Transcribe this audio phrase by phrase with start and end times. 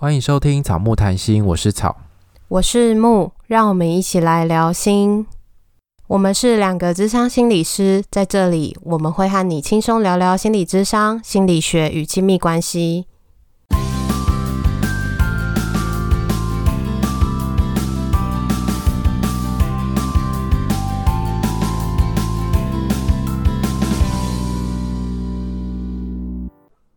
[0.00, 1.96] 欢迎收听草木谈心，我是草，
[2.46, 5.26] 我是木，让我们一起来聊心。
[6.06, 13.06] 我们是两个智商心理师，在这里我们会和你轻松聊聊心理智商、心理学与亲密关系。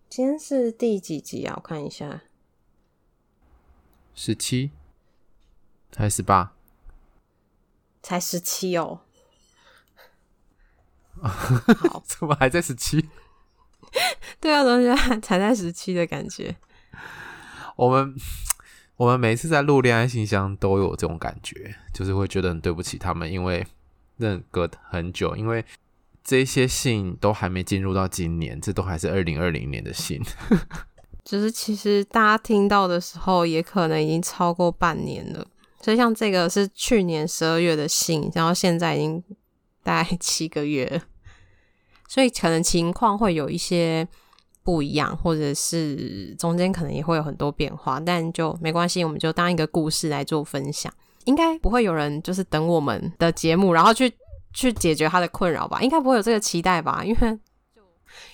[0.07, 1.55] 今天是第几集啊？
[1.57, 2.21] 我看一下。
[4.13, 4.71] 十七，
[5.95, 6.53] 还是十八？
[8.01, 9.01] 才十七哦。
[11.21, 13.09] 好，怎么还在十七？
[14.39, 16.55] 对啊，同学才在十七的感觉。
[17.75, 18.15] 我们
[18.95, 23.65] 我们每次在录恋爱信箱都有这种感觉，就是会觉得很对不起他们，因为
[24.17, 25.63] 那隔很久，因为
[26.23, 30.21] 这些信都还没进入到今年，这都还是二零二零年的信。
[31.23, 35.45] 就是其实大家听到的时候，也可能已经超过半年了。
[35.81, 39.23] 所以像这个是去年十二月的信，然后现在已经
[39.83, 41.01] 大概七个月，
[42.07, 44.07] 所以可能情况会有一些
[44.63, 50.91] 不一样，或者是中间可能也会有很多变化，但就没关系，我们就当一个故事来做分享。
[51.25, 54.11] 应该不会有人就是等我们的节目，然后去
[54.53, 55.81] 去解决他的困扰吧？
[55.81, 57.03] 应该不会有这个期待吧？
[57.05, 57.39] 因为。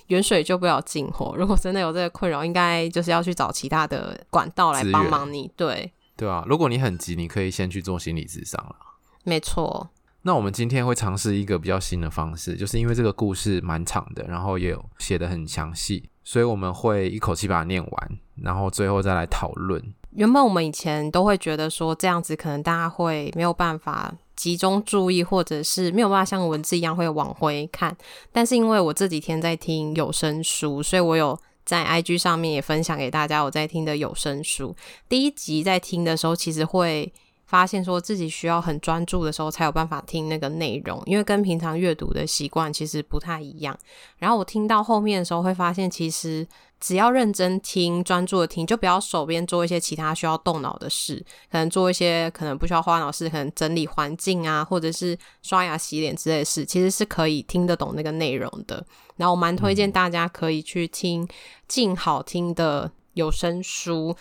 [0.07, 5.51] 远水救不了近火，如果真的有这个困扰，应该就是要去找其他的管道来帮忙你。
[5.55, 8.75] 对，对啊，如果你很急，你可以先去做心理咨商了。
[9.23, 9.89] 没错。
[10.23, 19.81] 那我们今天会尝试一个比较新的方式，就是因为这个故事蛮长的，然后也有写得很详细，所以我们会一口气把它念完，然后最后再来讨论。
[20.11, 24.13] 原本我们以前都会觉得说这样子可能大家会没有办法。
[24.37, 27.97] 集中注意，或者是没有办法像文字一样会往回看，
[28.31, 34.73] 但是因为我这几天在听有声书，所以我有在 IG 上面也分享给大家我在听的有声书。
[35.09, 37.11] 第一集在听的时候，其实会
[37.47, 43.77] 发现说自己需要很专注的时候才有办法听那个内容，因为跟平常阅读的习惯其实不太一样。
[44.19, 46.47] 然后我听到后面的时候，会发现其实。
[46.79, 58.85] 只要认真听，专注的听，就不要手边做一些其他需要动脑的事，可能做一些可能不需要花脑事，可能整理环境啊，或者是刷牙洗脸之类的事，其实是可以听得懂那个内容的。
[59.15, 61.27] 然后我蛮推荐大家可以去听
[61.67, 64.15] 静好听的有声书。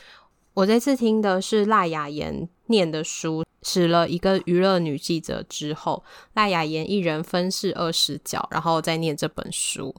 [0.54, 6.02] 我这次听的是赖雅妍念的书，使了一个娱乐女记者之后，
[6.32, 9.94] 赖雅妍一人分饰二十角，然后再念这本书，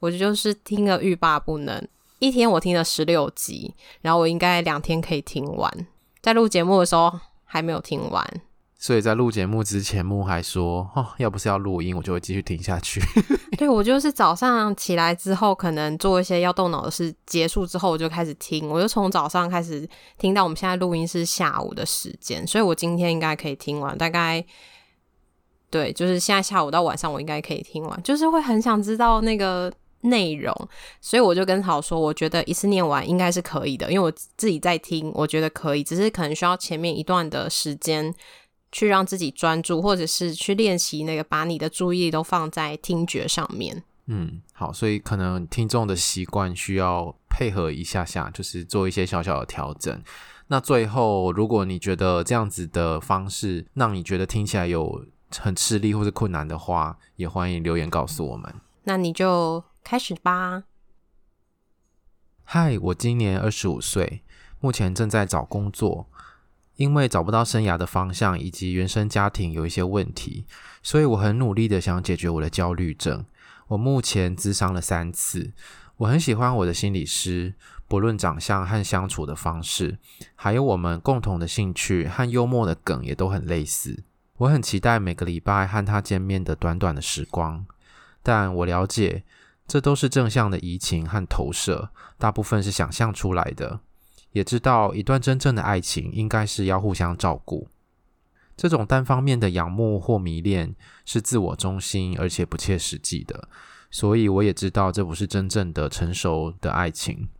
[0.00, 1.88] 我就是听了欲罢不能。
[2.22, 5.86] 一天我听了十六集，然后我应该两天可以听完。
[6.20, 7.12] 在录节目的时候
[7.42, 8.24] 还没有听完，
[8.78, 13.00] 所以在录节目之前，木还说：“哦，要不是要录音，我就会继续听下去。
[13.58, 18.68] ”对，我就是早上起来之后，可能做一些要动脑的事，结束之后我就开始听。
[18.68, 19.84] 我就从早上开始
[20.16, 23.98] 听到我们现在录音是下午的时间，所以我今天应该可以听完。
[23.98, 24.44] 大概
[25.70, 28.00] 对，就是现在下午到晚上，我应该可以听完。
[28.04, 29.72] 就是会很想知道那个。
[30.02, 30.54] 内容，
[31.00, 38.12] 所以我就跟好说，我觉得一次念完应该是可以的，因为我自己在听，我觉得可以，只是可能需要前面一段的时间
[38.72, 43.82] 去让自己专注，或者是去练习那个把你的注意力都放在听觉上面。
[44.06, 50.02] 嗯，好，所以可能听众的习惯需要配合一下下，就是做一些小小的调整。
[50.48, 55.04] 那最后，如果你觉得这样子的方式让你觉得听起来有
[55.38, 58.52] 很吃力或是困难的话，也欢迎留言告诉我们。
[58.82, 59.62] 那你就。
[59.84, 60.64] 开始吧。
[62.44, 64.22] 嗨，我今年二十五岁，
[64.60, 66.08] 目前正在找工作。
[66.76, 70.46] 因为找不到生涯的方向，以及原生家庭有一些问题，
[70.82, 73.24] 所以我很努力的想解决我的焦虑症。
[73.68, 75.52] 我目前咨商了三次。
[75.98, 77.54] 我很喜欢我的心理师，
[77.86, 79.98] 不论长相和相处的方式，
[80.34, 84.02] 还有我们共同的兴趣和幽默的梗也都很类似。
[84.38, 87.66] 我很期待每个礼拜和他见面的短短的时光，
[88.22, 89.22] 但我了解。
[89.72, 91.88] 这都是正向的移情和投射，
[92.18, 93.80] 大部分是想象出来的。
[94.32, 97.68] 也知道一段真正的爱情应该是要互相照顾。
[98.54, 100.74] 这种单方面的仰慕或迷恋
[101.06, 103.48] 是自我中心而且不切实际的，
[103.90, 107.30] 所以我也知道这不是真正的成熟的爱情。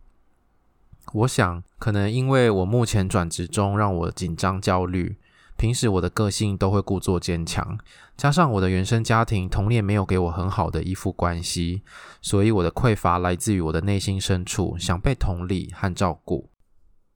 [1.13, 5.17] 我想，可能因为我目前转职中让我紧张焦虑。
[5.55, 7.77] 平时我的个性都会故作坚强，
[8.17, 11.83] 加上我的原生家庭童年没有给我很好的依附关系，
[12.21, 16.49] 所以我的匮乏来自于我的内心深处想被同理和照顾。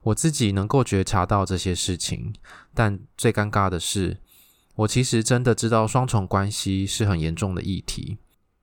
[0.04, 2.32] 我自己能够觉察到这些事情，
[2.72, 4.18] 但最尴尬的是，
[4.76, 8.18] 我其实真的知道双重关系是很严重的议题。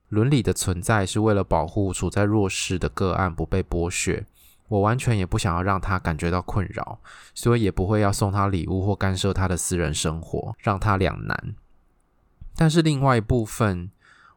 [0.08, 4.24] 伦理的存在是为了保护处在弱势的个案不被剥削，
[4.68, 6.98] 我完全也不想要让他感觉到困扰，
[7.34, 11.54] 所以也不会要送他礼物或干涉他的私人生活，让他两难。
[12.56, 13.90] 但是另外一部分，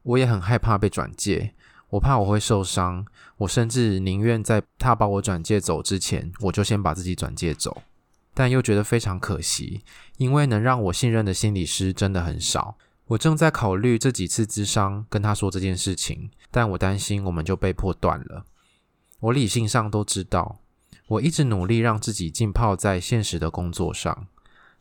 [0.03, 1.53] 我也很害怕被转介，
[1.89, 3.05] 我怕我会受伤，
[3.37, 7.81] 我甚至宁愿在他把我转介走之前，我就先把自己转介走。
[8.33, 9.83] 但又觉得非常可惜，
[10.17, 12.77] 因为能让我信任的心理师真的很少。
[13.07, 18.45] 我正在考虑这几次咨商跟他说这件事情，但我担心我们就被迫断了。
[19.19, 20.59] 我理性上都知道，
[21.07, 24.27] 我一直努力让自己浸泡在现实的工作上，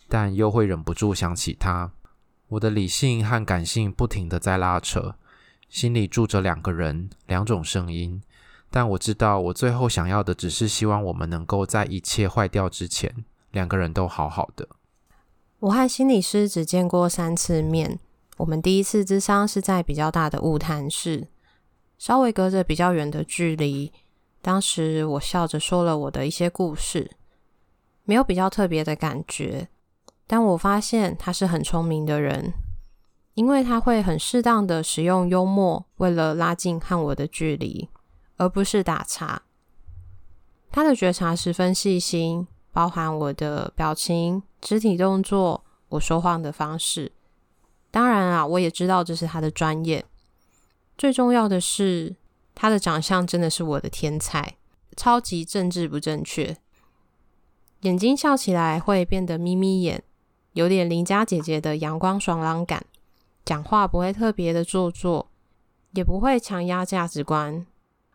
[0.08, 1.90] 但又会忍不住想起他。
[2.48, 5.16] 我的理性和感性不停地在拉扯，
[5.68, 8.22] 心里住着两个人，两种声音。
[8.70, 14.68] 但我知道，我最后想要的只是希望我们能够在一切坏掉之前，两个人都好好的。
[15.58, 17.98] 我和心理师只见过三次面，
[18.36, 21.26] 我们第一次之商是在比较大的物谈室，
[21.98, 23.92] 稍微隔着比较远的距离。
[24.40, 27.10] 当时我笑着说了我的一些故事，
[28.04, 29.68] 没有比较特别的感觉。
[30.26, 32.52] 但我发现他是很聪明的人，
[33.34, 37.88] 因为他会很适当的使用幽默，为了拉近和我的距离，
[38.36, 39.42] 而不是打岔。
[40.70, 47.10] 他的觉察十分细心，包含我的表情、肢体动作、我说话的方式。
[47.90, 50.04] 当然啊，我也知道这是他的专业。
[50.96, 52.14] 最重要的是。
[52.60, 54.56] 他的长相真的是我的天才，
[54.96, 56.56] 超级政治不正确，
[57.82, 60.02] 眼睛笑起来会变得眯眯眼，
[60.54, 62.84] 有点邻家姐姐的阳光爽朗感，
[63.44, 65.30] 讲话不会特别的做作，
[65.92, 67.64] 也不会强压价值观。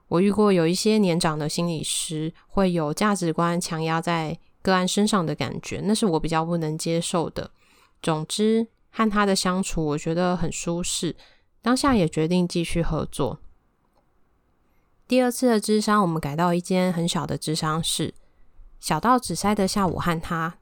[0.10, 7.50] 我遇过有一些年长的心理师会有价值观强压在个案身上的感觉，那是我比较不能接受的。
[8.02, 11.16] 总之，和他的相处我觉得很舒适，
[11.62, 13.40] 当下也决定继续合作。
[15.14, 18.16] 第二次的咨商，我们改到一间很小的咨商室，
[18.80, 20.56] 小到只塞得下我和他，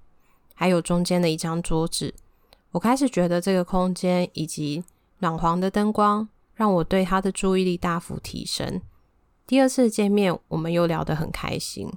[0.53, 2.13] 还有中间的一张桌子。
[2.71, 4.83] 我开始觉得这个空间以及
[5.19, 8.81] 暖黄的灯光，让我对他的注意力大幅提升。
[9.47, 11.89] 第二次见面，我们又聊得很开心。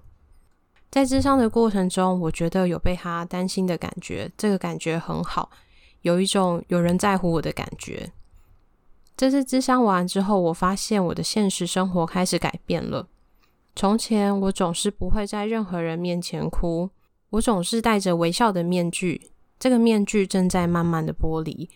[0.92, 5.50] 在咨商的过程中，我觉得有被他担心的感觉，这个感觉很好，
[6.02, 8.12] 有一种有人在乎我的感觉。
[9.16, 13.06] 这次咨商完之后，我发现我的现实生活开始改变了。
[13.76, 16.90] 从前，我总是不会在任何人面前哭，
[17.30, 21.70] 我总是戴着微笑的面具，这个面具正在慢慢的剥离。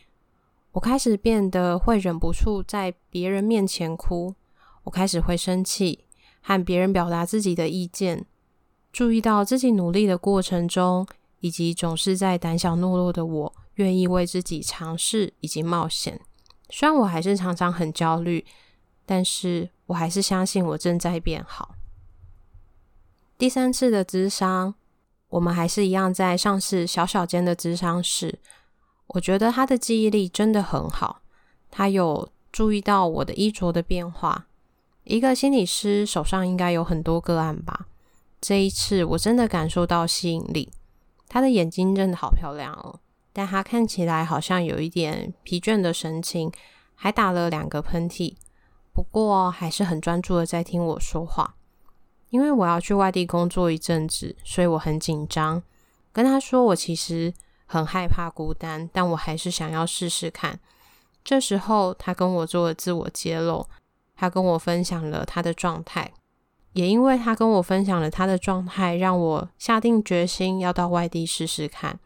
[0.72, 4.34] 我开始变得会忍不住在别人面前哭，
[4.82, 6.04] 我开始会生气，
[6.40, 8.26] 和别人表达自己的意见，
[8.92, 11.06] 注意到自己努力的过程中，
[11.38, 16.20] 以及总是在胆小懦弱的我，愿意为自己尝试以及冒险。
[16.70, 18.44] 虽然我还是常常很焦虑，
[19.06, 21.74] 但是我还是相信我正在变好。
[23.36, 24.74] 第三次的咨商，
[25.28, 28.38] 我们还是一样在上次小小间的咨商室。
[29.08, 31.22] 我觉得他的记忆力真的很好，
[31.70, 34.46] 他有注意到我的衣着的变化。
[35.04, 37.86] 一个心理师手上应该有很多个案吧？
[38.40, 40.70] 这一次我真的感受到吸引力。
[41.26, 43.00] 他的眼睛真的好漂亮哦。
[43.38, 46.50] 但他看起来好像有一点疲倦的神情，
[46.96, 48.34] 还打了两个喷嚏，
[48.92, 51.54] 不过还是很专注的在听我说话。
[52.30, 55.62] 因为我要去外地工作一阵子，所以我很紧张。
[56.12, 57.32] 跟他说我其实
[57.64, 60.58] 很害怕孤单，但我还是想要试试看。
[61.22, 63.68] 这时候他跟我做了自我揭露，
[64.16, 66.12] 他跟我分享了他的状态，
[66.72, 72.00] 也因为他跟我分享了他的状态，让我下定决心要到外地试试看。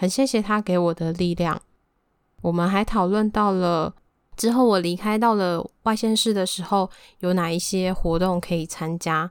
[0.00, 1.60] 很谢谢他给我的力量。
[2.40, 3.94] 我们还讨论到了
[4.34, 6.88] 之后，我离开到了外县市的时候，
[7.18, 9.30] 有哪一些活动可以参加。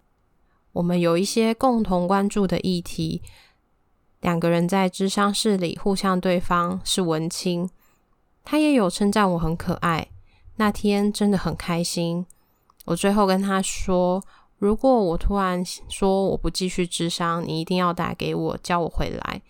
[0.73, 3.23] 我们有一些共同关注的议题。
[4.21, 7.67] 两个人在智商室里互相对方是文青，
[8.45, 10.09] 他也有称赞我很可爱。
[10.57, 12.27] 那天真的很开心。
[12.85, 14.23] 我最后跟他说，
[14.59, 19.41] 如果我突然说我不继续智商，你一定要打给我，叫我回来。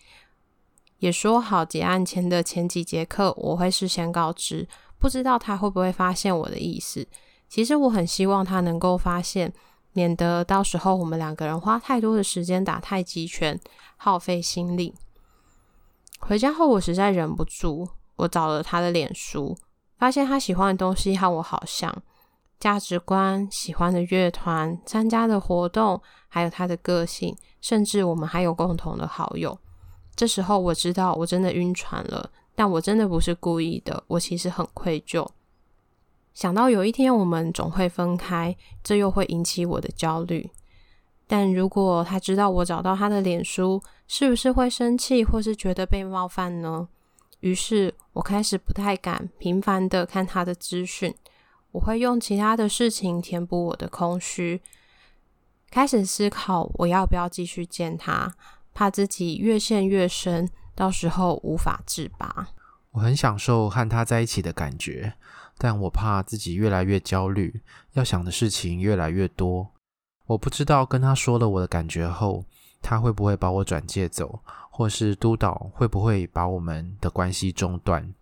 [0.99, 7.07] 也说好结案前的前几节课我会事先告知，不知道他会不会发现我的意思。
[7.47, 9.51] 其实我很希望他能够发现，
[9.93, 13.59] 免得到时候我们两个人花太多的时间打太极拳，
[13.97, 14.93] 耗费心力。
[16.19, 17.87] 回家后我实在忍不住，
[18.17, 19.57] 我找了他的脸书，
[19.97, 22.03] 发现他喜欢的东西和我好像，
[22.59, 29.57] 价值观、喜欢的乐团、参加的活动，还有他的个性，甚至我们还有共同的好友。
[30.19, 35.25] 这时候我知道我真的晕船了，但我真的不是故意的，我其实很愧疚。
[36.33, 40.49] 想到有一天我们总会分开，这又会引起我的焦虑。
[41.25, 46.89] 但如果他知道我找到他的脸书，是不是会生气或是觉得被冒犯呢？
[47.39, 51.15] 于是我开始不太敢频繁的看他的资讯，
[51.71, 54.61] 我会用其他的事情填补我的空虚，
[55.71, 58.35] 开始思考我要不要继续见他，
[58.73, 62.49] 怕自己越陷越深，到时候无法自拔。
[62.91, 65.13] 我很享受和他在一起的感觉，
[65.57, 67.61] 但我怕自己越来越焦虑，
[67.93, 69.69] 要想的事情越来越多。
[70.25, 72.45] 我不知道跟他说了我的感觉后，
[72.81, 78.13] 他会不会把我转介走，或是督导会不会把我们的关系中断。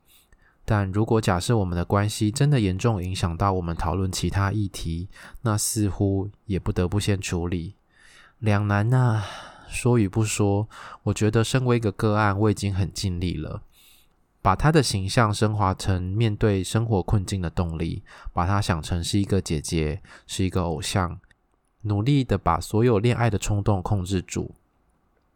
[0.66, 5.08] 但如果假设我们的关系真的严重影响到我们讨论其他议题，
[5.44, 7.76] 那似乎也不得不先处理。
[8.40, 9.24] 两难呐，
[9.68, 10.68] 说与不说，
[11.04, 13.62] 我觉得身为一个个案，我已经很尽力了，
[14.42, 21.20] 把他的形象升华成面对生活困境的动力，把他想成是一个姐姐，是一个偶像。
[21.82, 24.56] 努力的把所有恋爱的冲动控制住。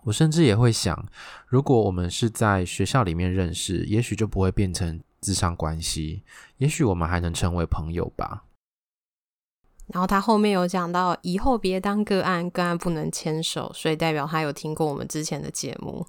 [0.04, 1.08] 我甚至也会想，
[1.48, 6.24] 如果我们是在学校里面认识，也许就不会变成咨商关系，
[6.58, 8.44] 也许我们还能成为朋友吧。
[9.94, 16.06] 然后他后面有讲到，以后别当个案，个案不能牵手，所以代表他有听过我们之前的节目。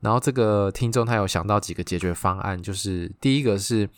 [0.00, 3.88] 然后这个听众他有想到几个解决方案，就是第一个是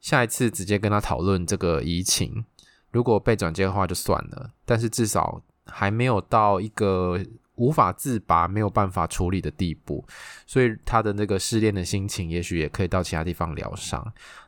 [0.00, 2.44] 下一次直接跟他讨论这个移情。
[2.92, 7.20] 如果被转接的话就算了，但是至少还没有到一个
[7.56, 10.04] 无法自拔、没有办法处理的地步，
[10.46, 14.00] 所以他的那个失恋的心情，也许也可以到其他地方疗伤。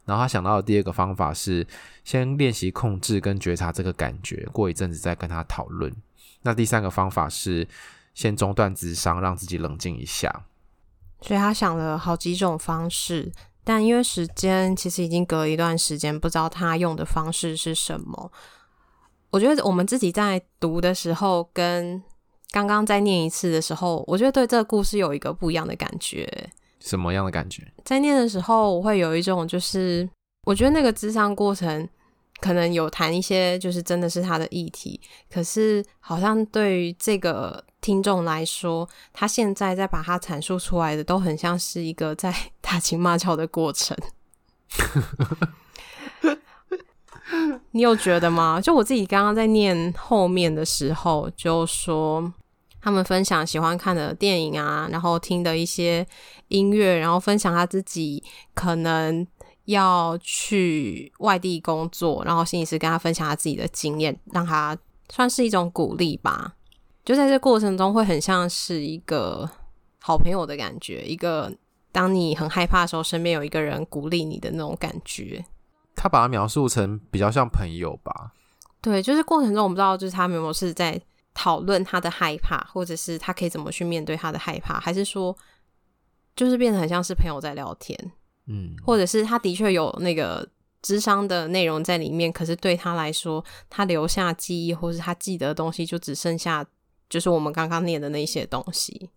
[0.04, 1.66] 然后他想到的第二个方法是，
[2.04, 5.94] 先练习控制跟觉察这个感觉，过一阵子再跟他讨论。
[6.42, 7.66] 那第三个方法是
[8.14, 10.44] 先中断咨商，让自己冷静一下。
[11.20, 13.32] 所以他想了好几种方式。
[13.64, 18.32] 但因为时间其实已经隔了一段时间，不知道他用的方式是什么。
[19.28, 22.02] 我觉得我们自己在读的时候，跟
[22.50, 26.28] 刚刚再念一次的时候，我觉得对这个故事有一个不一样的感觉。
[26.80, 27.66] 什么样的感觉？
[27.84, 30.08] 在念的时候，我会有一种就是，
[30.46, 31.88] 我觉得那个智商过程
[32.40, 35.00] 可能有谈一些，就是真的是他的议题，
[35.30, 37.64] 可是好像对于这个。
[37.80, 43.96] 听众来说，他现在在把它阐述出来的，都很像是一个在 打情骂俏的过程。
[47.72, 48.60] 你有觉得吗？
[48.60, 52.32] 就我自己刚刚在念后面的时候，就说
[52.80, 56.06] 他们分享喜欢看的电影啊，然后听的一些
[56.48, 58.22] 音乐，然后分享他自己
[58.54, 59.26] 可能
[59.66, 64.76] 要去外地工作，然后心理师跟他分享他自己的经验，让他
[65.10, 66.54] 算是一种鼓励吧。
[67.04, 69.48] 就在这过程中，会很像是一个
[70.00, 71.52] 好朋友的感觉，一个
[71.90, 75.44] 当你很害怕的时候，身边有一个人鼓励你的那种感觉。
[75.98, 78.32] 他把它描述成比较像朋友吧？
[78.80, 81.00] 对，就是过程中，我不知道，就是他们有没有是在
[81.34, 85.36] 讨论他的害怕，或者是他可以怎么去面对他的害怕，还是说，
[86.36, 87.98] 就是变得很像是朋友在聊天？
[88.46, 90.48] 嗯，或者是他的确有那个
[90.80, 96.64] 智商的内容在里面，可是对他来说，他留下记忆，或是他记得的东西，就只剩下。
[97.10, 99.08] 就是我们刚刚念的那些东西，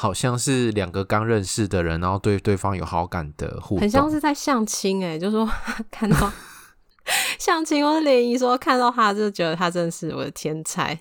[0.00, 5.50] 好像是两个刚认识的人，然后对对方有好感的互动，很像是在相亲哎，就是说
[5.90, 6.32] 看到
[7.36, 11.00] 相亲或者联谊，说看到他就觉得他真的是我的天才。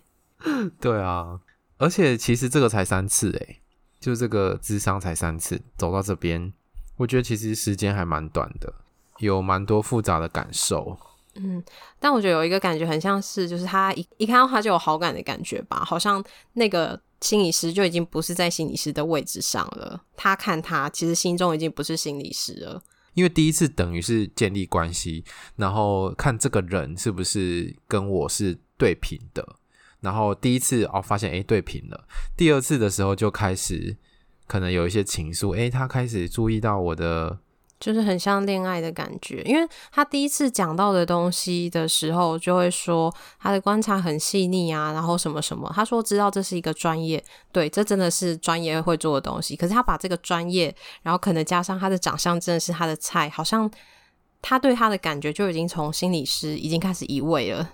[0.82, 1.40] 对啊，
[1.78, 3.58] 而且其实这个才三次哎，
[4.00, 6.52] 就这个智商才三次走到这边，
[6.96, 8.74] 我觉得其实时间还蛮短的，
[9.20, 10.98] 有蛮多复杂的感受。
[11.40, 11.64] 嗯，
[12.00, 20.02] 但我觉得有一个感觉很像是，就是他一一看到他就有好感的感觉吧，好像那个心理师就已经不是在心理师的位置上了。
[20.16, 22.82] 他看他，其实心中已经不是心理师了。
[23.14, 25.24] 因为第一次等于是建立关系，
[25.56, 29.58] 然后看这个人是不是跟我是对频的，
[30.02, 33.96] 然后第一次哦发现诶对频了，第二次的时候就开始
[34.48, 37.40] 可能有一些情愫，诶他开始注意到我的。
[37.80, 45.72] 就是很像恋爱的感觉，因为他第一次讲到的东西的时候，就会说他的观察很细腻啊，然后什么什么。
[45.76, 49.56] 他说知道这是一个专业，对，这真的是专业会做的东西。
[49.56, 53.70] 可是他把这个专业，然后可能加上他的长相，真的是他的菜，好像
[54.42, 57.70] 他对他的感觉就已经从心理师已经开始移位了。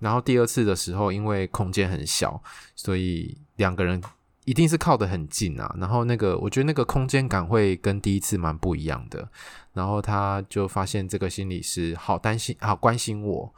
[0.00, 2.42] 然后第二次的时候，因为空间很小，
[2.74, 4.02] 所以两个人。
[4.44, 9.26] 一定是靠得很近啊，然后那个我觉得那个空间感会跟第一次蛮不一样的，
[9.72, 13.54] 然后他就发现这个心理师好担心，好关心我，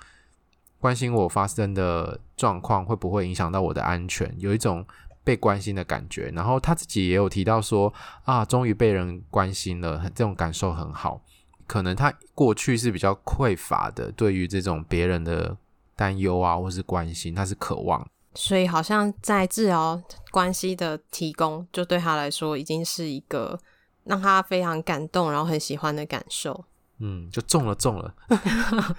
[0.79, 4.87] 关心我发生的状况会不会影响到我的安全，有一种
[5.25, 6.31] 被关心的感觉。
[6.35, 7.93] 然后他自己也有提到说
[8.25, 11.21] 啊，终于被人关心了，这种感受很好。
[11.67, 15.57] 可能他过去是比较匮乏的，对于这种别人的
[15.97, 18.09] 担忧啊或是关心，他是渴望。
[18.37, 20.01] 所以好像在治疗
[20.31, 23.59] 关系的提供，就对他来说已经是一个
[24.05, 26.65] 让他非常感动，然后很喜欢的感受。
[26.99, 28.15] 嗯，就中了中了。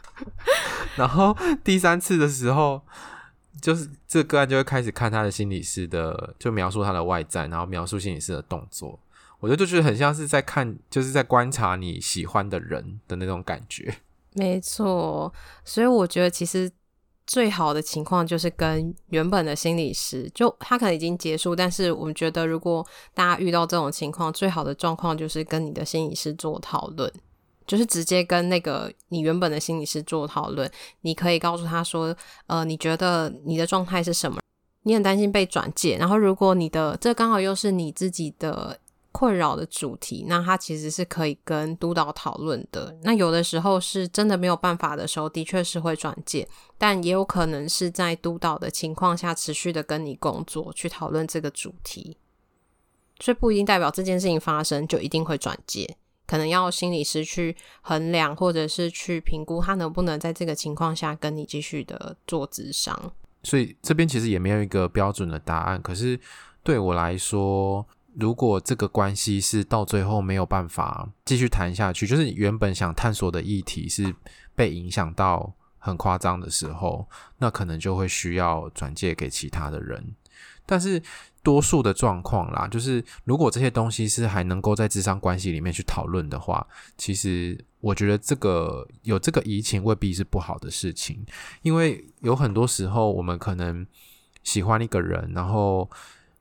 [0.97, 2.81] 然后第三次的时候，
[3.61, 8.99] 就是这个个案就会开始看他的心理师的，就描述他的外在，然后描述心理师的动作。
[9.39, 13.95] 我觉得就觉得很像是在看，就是在观察你喜欢的人的那种感觉。
[14.33, 16.71] 没错，所以我觉得其实
[17.27, 27.11] 最好的情况就是跟原本的心理师，就他可能已经结束，但是我们觉得如果大家遇到这种情况，最好的状况就是跟你的心理师做讨论。
[27.67, 32.15] 就是直接跟那个你原本的心理师做讨论，你可以告诉他说，
[32.45, 34.39] 呃，你觉得你的状态是什么？
[34.83, 38.79] 你很担心被转介，然后如果你的这刚好又是你自己的
[39.17, 42.95] 困扰的主题，那他其实是可以跟督导讨论的。
[43.01, 46.47] 那有的时候是真的没有办法的时候，的确是会转介，
[46.77, 52.15] 但也有可能是在督导的情况下持续的跟你工作，去讨论这个主题，
[53.19, 55.97] 所以不一定代表这件事情发生就一定会转介。
[56.27, 63.11] 可能要心理师去衡量，或者是去评估他能不能在这个情况下跟你继续的做咨商。
[63.41, 65.81] 所以这边其实也没有一个标准的答案。
[65.81, 66.19] 可是
[66.61, 67.83] 对我来说，
[68.19, 74.13] 如果这个关系是到最后没有办法继续谈下去，就是原本想探索的议题是
[74.55, 77.07] 被影响到很夸张的时候，
[77.37, 80.15] 那可能就会需要转介给其他的人。
[80.65, 81.01] 但是
[81.43, 86.65] 多数的状况啦，就是如果这些东西是还能够在智商关系里面去讨论的话，
[86.97, 91.25] 其实我觉得这个有这个移情未必是不好的事情，
[91.61, 93.85] 因为有很多时候我们可能
[94.43, 95.89] 喜欢一个人，然后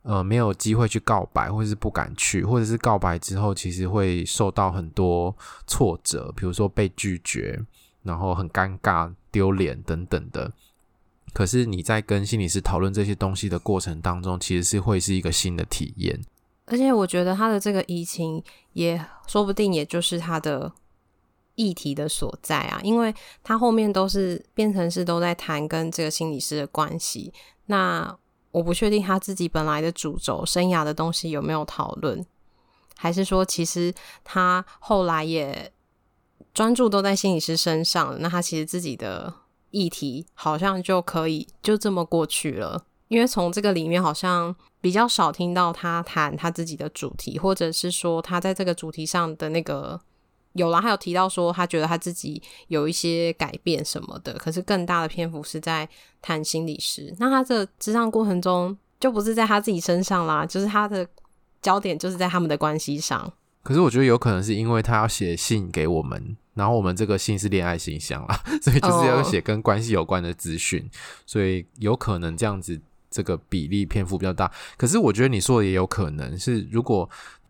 [0.06, 5.36] 呃没有机会去告白，或者是不敢去，或者是告白之后其实会受到很多
[5.66, 7.60] 挫折，比如说被拒绝，
[8.04, 10.52] 然后很尴尬、丢脸等等的。
[11.34, 16.18] 可是你在跟心理师讨论这些东西的过程当中，其实是会是一个新的体验。
[16.66, 20.72] 而且我觉得他的这个移情，也说不定也就是他的
[21.56, 27.32] 议题的所在啊，因为他后面都是变成是都在谈跟这个心理师的关系。
[27.66, 28.16] 那
[28.56, 32.24] 我不确定他自己本来的主轴生涯的东西有没有讨论，
[32.96, 33.92] 还是说其实
[34.24, 35.70] 他后来也
[36.54, 39.32] 专注都在心理师身上，那他其实自己的。
[39.72, 50.00] 议题好像就可以就这么过去了，因为从这个里面好像比较少听到他谈他自己的主题，或者是说他在这个主题上的那个
[50.56, 55.88] 有了，还有提到说他觉得他自己有一些改变什么的，可是更大的篇幅是在
[56.20, 57.14] 谈心理师。
[57.18, 61.06] 那他这咨商过程中就不是在他自己身上啦，就是他的
[61.62, 63.32] 焦点就是在他们的关系上。
[63.62, 66.36] 可是我觉得有可能是因为他要写信给我们。
[66.54, 70.90] 然后我们这个信是恋爱信箱啦， 所以就是要写跟关系有关的资讯，oh.
[71.26, 74.50] 所以有可能这样子这个比例篇幅比较大。
[74.78, 77.06] 可是我觉得你说的也有可能是，如果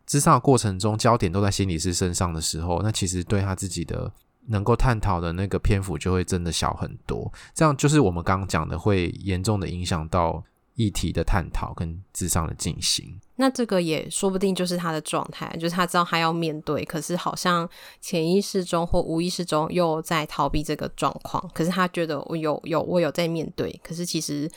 [0.07, 4.11] 咨商过程中焦点都在心理师身上的时候，那其实对他自己的
[4.47, 7.31] 能够探讨的那个篇幅就会真的小很多。
[7.53, 10.41] 这样就是我们刚刚讲的，会严重的影响到
[10.75, 13.19] 议题的探讨跟咨商的进行。
[13.35, 17.67] 那这个也说不定就是他的状态，就是他知道他要面对，可是好像
[17.99, 21.49] 潜意识中或无意识中又在逃避这个状况。
[21.53, 24.49] 可是他觉得我有有我有在面对，可是其实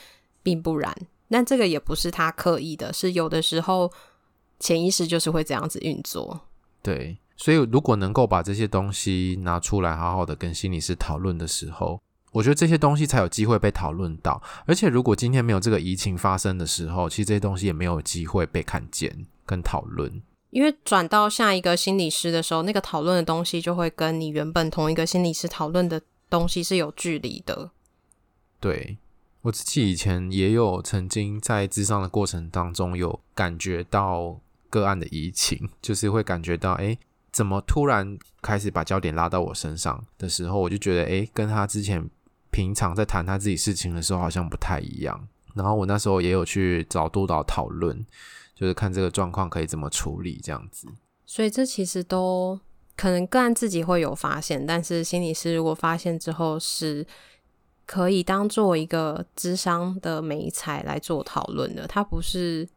[0.42, 0.94] 并不然。
[1.28, 3.90] 那这个也不是他刻意的，是有的时候
[4.60, 6.42] 潜意识就是会这样子运作。
[6.80, 12.00] 对，所以如果能够把这些东西拿出来，好好的跟心理师讨论的时候。
[12.32, 20.22] 我觉得这些东西才有机会被讨论到，而且如果今天没有这个疫情发生的时候，其实这些东西也没有机会被看见跟讨论。
[20.50, 27.72] 因为转到下一个心理师的时候，那个讨论的东西就会跟你原本同一个心理师讨论的东西是有距离的。
[28.60, 28.98] 对，
[29.42, 34.38] 我自己以前也有曾经在咨商的过程当中有感觉到
[34.70, 36.98] 个案的移情，就是会感觉到，诶，
[37.30, 42.08] 怎么突然开始把焦点拉到我身上的时候，我就觉得，诶，跟他之前。
[42.52, 45.28] 平常在谈他自己事情的时候，好像不太一样。
[45.54, 48.04] 然后我那时候也有去找督导讨论，
[48.56, 50.88] 就是看这个状况可以怎么处理这样子。
[51.24, 52.58] 所以这其实都
[52.96, 57.06] 可能个案自己会有发现，但是心理师如果发现之后，是
[57.86, 61.86] 可以当做一个智商的媒材来做讨论的。
[61.86, 62.68] 他不是。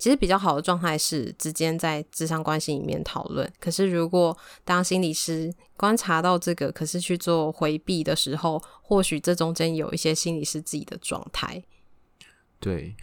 [0.00, 3.48] 其实比较好的状态是之间在智商关系里面讨论。
[3.60, 11.62] 可是如果当心理师观察到这个，可是去做回避的时候，或许这中间有一些心理师自己的状态。
[12.58, 12.96] 对，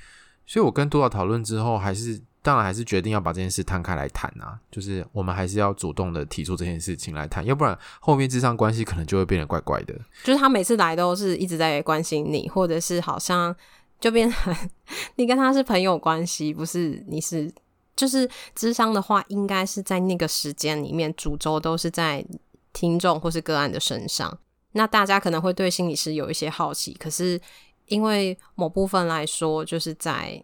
[0.47, 4.59] 所以我跟督导讨论之后，还是当然还是决定要把这件事摊开来谈啊。
[4.71, 9.93] 就是我们还是要主动的提出这件事情来谈，要不然后面智商关系可能就会变得怪怪的。
[10.23, 13.55] 就是他每次来都是一直在关心你，或者是好像。
[13.99, 14.55] 就变成
[15.15, 17.51] 你跟他是朋友关系，不是你是
[17.95, 22.25] 就是智商的话，应该是在那个时间里面，主轴都是在
[22.73, 24.37] 听众或是个案的身上。
[24.73, 27.41] 那大家可能会对心理师有一些好奇，可是
[27.87, 30.43] 因为某部分来说，就是在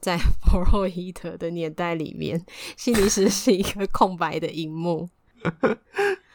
[0.00, 0.18] 在
[0.50, 2.44] 弗洛伊德的年代里面，
[2.76, 5.08] 心理师是一个空白的荧幕。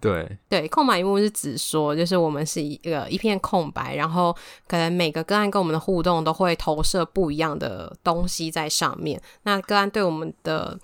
[0.00, 4.32] 对对，空白一幕是指说，就是我们是一个一片空白，然后
[4.68, 9.20] 可能每个个案跟我们的互动都会投射不一样的东西在上面。
[9.42, 10.78] 那个案对我们的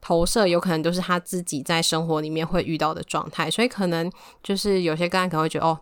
[0.00, 4.08] 投射，有可能都是他自己在生活里面会遇到的状态，所以可能
[4.42, 5.78] 就是有些个案可能会觉得，哦，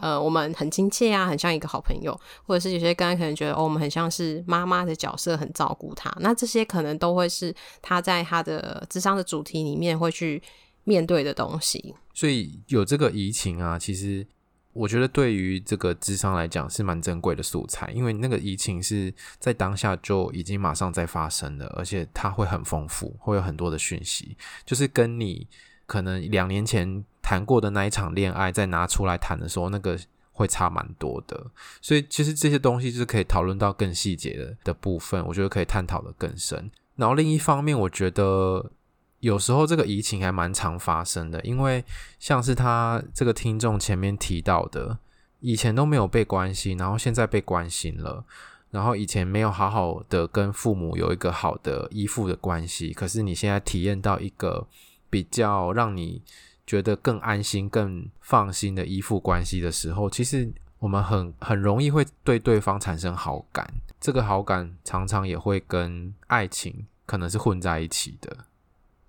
[0.00, 6.12] 呃，我们很亲切啊，很像一个好朋友，或者是有些个案可能觉得，哦，我们很像是妈妈的角色，很照顾他。
[6.20, 10.42] 那这些可能都会是他在他的智商的主题里面会去
[10.84, 11.94] 面对的东西。
[12.14, 14.26] 所以有这个移情啊，其实
[14.72, 25.46] 我觉得对于这个智商来讲是蛮珍贵的素材，因为那个移情是在当下就已经马上在发生了，而且它会很丰富，会有很多的讯息，就是跟你
[25.86, 29.98] 可能两年前谈过的那一场恋爱再拿出来谈的时候，那个
[30.32, 31.50] 会差蛮多的。
[31.80, 36.70] 所以其实这些东西就是可以讨论到更细节的的部分，我觉得可以探讨的更深。
[36.96, 38.72] 然后另一方面，我觉得。
[39.22, 41.84] 有时候这个移情还蛮常发生的，因为
[42.18, 44.98] 像是他这个听众前面提到的，
[45.38, 48.24] 以前都没有被关心，然后现在被关心了，
[48.72, 54.66] 然后以前没有好好的跟父母有一个好的依附的关系，可是你现在体验到一个
[55.08, 56.20] 比较让你
[56.66, 68.36] 觉得更安心、更放心的依附关系的时候，其实我们很很容易会对对方产生好感，这个好感常常也会跟爱情可能是混在一起的。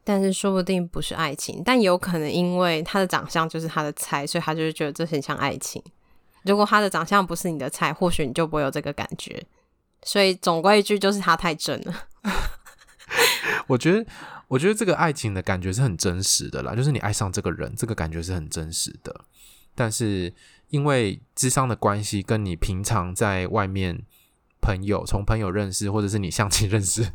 [0.04, 5.82] 但是说不定不是爱情，但有可能因为他的长相就是他的菜，所以他就是觉得这很像爱情。
[6.44, 9.42] 如果他的长相不是你的菜，或许你就不会有这个感觉。
[10.04, 12.08] 所以总归一句就是他太正了。
[13.68, 14.06] 我觉得，
[14.50, 19.24] 我觉得这个爱情的感觉是很真实的啦，就是你爱上这个人，这个感觉是很真实的。
[19.74, 20.34] 但是
[20.68, 24.02] 因为智商的关系，跟你平常在外面
[24.62, 27.13] 朋友从朋友认识，或者是你相亲认识。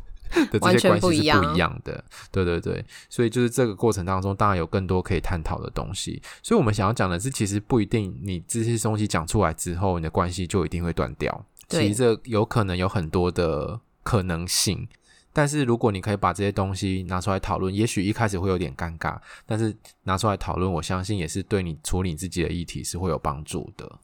[0.51, 6.21] 的这些关系是不一样的，对对对，所以就是这个过程当中，当然有更多可以探讨的东西。
[6.43, 11.45] 所以我们想要讲的是，其实不一定你这些东西讲出来之后，你的关系就一定会断掉。
[11.67, 14.87] 其实这有可能有很多的可能性。
[15.31, 23.99] 但是如果你可以把这些东西拿出来讨论，也许一开始会有点尴尬，但是拿出来讨论，我相信也是对你处理自己的议题是会有帮助的。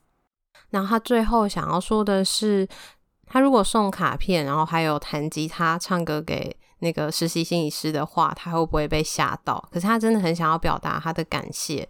[0.69, 2.67] 然后他最后想要说的是。
[3.27, 9.67] 他如果送卡片，然后还有弹吉他、唱歌给那个实习心理师的话，他会不会被吓到？
[9.71, 11.87] 可是他真的很想要表达他的感谢。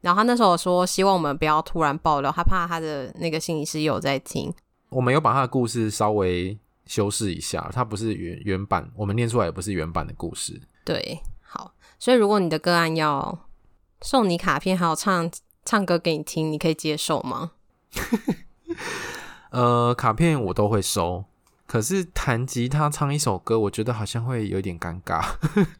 [0.00, 4.52] 然后他那时候说，希望我们不要突然爆料，他怕他的那个心理师有在听。
[4.88, 10.62] 我们有把他的故事稍微修饰一下，他不是原原版，我们念出来也不是原版的故事。
[10.84, 13.46] 对，好，所以如果你的个案要
[14.00, 15.28] 送你卡片，还有唱
[15.64, 17.52] 唱歌给你听，你可以接受吗？
[19.50, 21.24] 呃，卡片我都会收，
[21.66, 25.24] 可是弹吉他唱一首歌，我觉得好像会有点尴尬。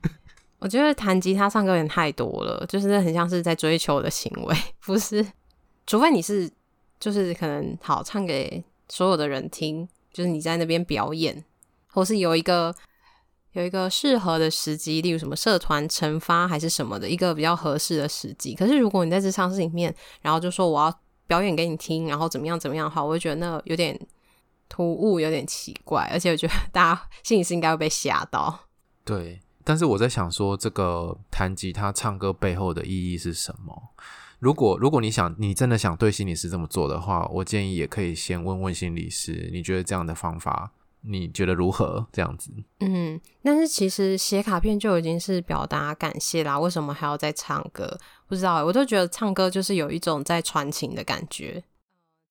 [0.60, 5.26] 我觉得弹吉他唱歌有点太多了，就是很像是在追求的行为，不是？
[5.86, 6.50] 除非你是，
[6.98, 11.44] 就是可能好唱给所有的人听，就是你在那边表演，
[11.88, 12.74] 或是有一个
[13.52, 18.54] 有一个适合的时机，例如什么社团成发还是什么的一个比较合适的时机。
[18.54, 21.00] 可是如果你在这场事里面，然后就说我要。
[21.26, 23.98] 表演给你听，然后怎么样怎么样的话，我会觉得那有点
[24.68, 28.60] 突兀，有点奇怪，而且我觉得大家心理是应该会被吓到。
[29.04, 33.90] 对，但是我在想说，这个弹吉他唱歌背后的意义是什么？
[34.38, 42.06] 如果如果你想，你真的想对心理师这么做的话，我建议也可以先问问心理师，你觉得这样的方法，你觉得如何？
[42.12, 42.50] 这样子。
[42.80, 47.98] 嗯，但是其实写卡片就已经是表达感谢啦，为什么还要再唱歌？
[48.28, 51.62] 不知道，我都觉得唱歌就是有一种在传情的感觉，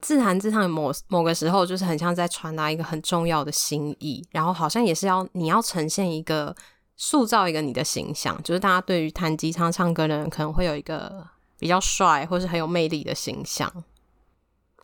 [0.00, 6.54] 自弹自唱某某个时候就是很像在传达一个很重要的心意，然后好像也是要你要呈现一个
[6.96, 11.26] 塑造一个你的形象，就是大家对于弹吉他唱歌的人可能会有一个
[11.58, 13.72] 比较帅或是很有魅力的形象，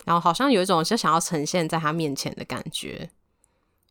[0.05, 3.09] 然后好像有一种就想要呈现在他面前的感觉。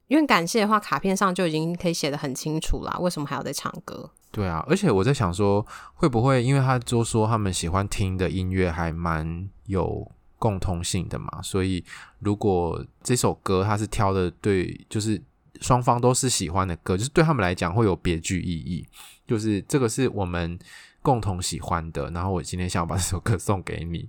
[0.08, 4.10] 因为感谢的话，卡片上就已经可以写得很清楚啦，为什么还要再唱歌？
[4.30, 11.40] 对啊，而且我在想说，会不会因为他就说他们喜欢听的音乐还蛮有共通性的嘛？
[11.42, 11.84] 所以
[12.18, 15.22] 如果这首歌他是挑的对，就是
[15.60, 18.86] 双方都是喜欢的歌，就是对他们来讲会有别具意义。
[19.26, 20.58] 就是这个是我们
[21.00, 24.08] 共同喜欢的，然后我今天想要把这首歌送给你。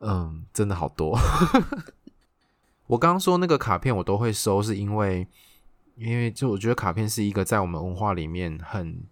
[0.00, 1.18] 嗯，真的好多。
[2.86, 5.26] 我刚刚说那个卡片我都会收，是因为，
[5.96, 9.02] 因为就我觉得卡片是一个在我们文化里面很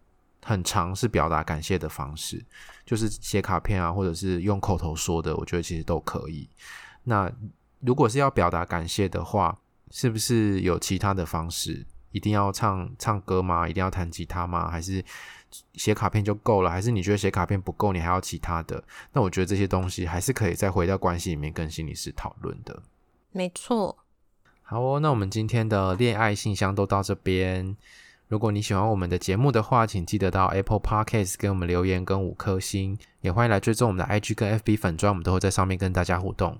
[0.44, 2.44] 很常是表达感谢的方式，
[2.84, 6.48] 就是写卡片啊，或者是用口头说的，我觉得其实都可以。
[7.04, 7.32] 那
[7.80, 9.58] 如果是要表达感谢的话，
[9.90, 11.86] 是不是有其他的方式？
[12.10, 13.66] 一定要唱唱歌吗？
[13.66, 14.70] 一定要弹吉他吗？
[14.70, 15.02] 还是
[15.74, 16.70] 写卡片就够了？
[16.70, 18.84] 还是你觉得写卡片不够，你还要其他的？
[19.12, 22.82] 那我觉得这些东西还是可以再回到关系里面跟心理师讨论的。
[23.32, 23.96] 没错，
[24.62, 27.76] 好哦，那我们今天的恋爱信箱都到这边。
[28.28, 36.58] 如果你喜欢我们的节目的话，请记得到 Apple Podcast 给我们留言跟五颗星，也欢迎来追踪我们的 IG 跟 FB 粉砖，我们都会在上面跟大家互动。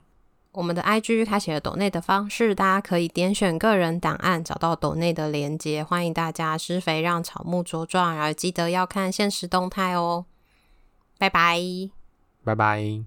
[0.52, 5.82] 我们的 IG 开启了抖内的方式，大家可以点选个人档案，找到抖内的连接。
[5.82, 10.26] 欢迎大家施肥让草木茁壮，然后记得要看现实动态哦。
[11.18, 11.58] 拜拜，
[12.44, 13.02] 拜拜。